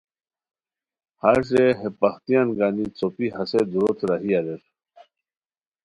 ہݰ 1.21 1.35
رے 1.55 1.65
ہے 1.79 1.87
پختییان 1.99 2.47
گانی 2.57 2.85
څوپی 2.97 3.27
ہسے 3.35 3.59
دوروتے 3.71 4.05
راہی 4.09 4.31
اریر 4.39 4.61